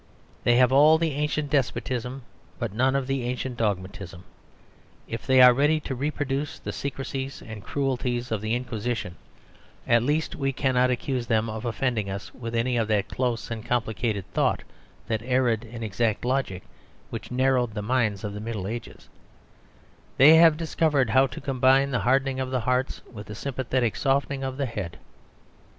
[0.45, 2.23] They have all the ancient despotism,
[2.57, 4.23] but none of the ancient dogmatism.
[5.07, 9.13] If they are ready to reproduce the secrecies and cruelties of the Inquisition,
[9.87, 13.63] at least we cannot accuse them of offending us with any of that close and
[13.63, 14.63] complicated thought,
[15.05, 16.63] that arid and exact logic
[17.11, 19.07] which narrowed the minds of the Middle Ages;
[20.17, 24.43] they have discovered how to combine the hardening of the heart with a sympathetic softening
[24.43, 24.97] of the head.